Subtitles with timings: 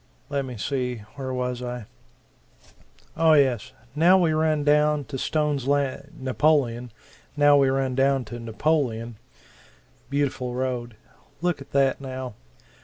[0.29, 1.85] Let me see where was I?
[3.15, 6.91] Oh yes now we run down to Stone's Lan Napoleon
[7.37, 9.17] now we run down to Napoleon.
[10.09, 10.95] Beautiful road.
[11.39, 12.33] Look at that, now.